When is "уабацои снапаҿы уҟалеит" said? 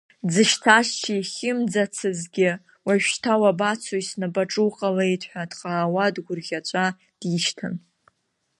3.41-5.21